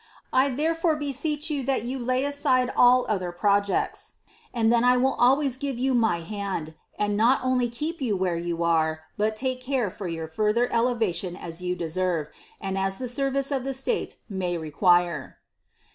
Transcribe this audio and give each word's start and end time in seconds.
I 0.33 0.49
therefore 0.49 0.95
beseech 0.95 1.51
you 1.51 1.61
that 1.65 1.81
yn 1.83 1.99
will 1.99 2.07
lay 2.07 2.23
aside 2.25 2.71
all 2.75 3.05
other 3.07 3.31
projects, 3.31 4.15
and 4.51 4.73
then 4.73 4.81
1 4.81 4.99
wdl 4.99 5.15
always 5.15 5.57
give 5.57 5.77
you 5.77 5.91
m; 5.91 6.01
hand, 6.23 6.73
and 6.97 7.15
not 7.15 7.39
only 7.43 7.69
keep 7.69 8.01
yon 8.01 8.17
where 8.17 8.35
you 8.35 8.63
are, 8.63 9.01
but 9.15 9.35
lakf 9.35 9.61
care 9.61 9.91
for 9.91 10.07
yat 10.07 10.31
further 10.35 10.67
elevation 10.73 11.35
as 11.35 11.61
yoo 11.61 11.75
deserve, 11.75 12.29
and 12.59 12.79
as 12.79 12.97
the 12.97 13.07
service 13.07 13.51
of 13.51 13.63
the 13.63 13.75
slate 13.75 14.15
may 14.27 14.57
n 14.57 14.71
quire."' 14.71 15.37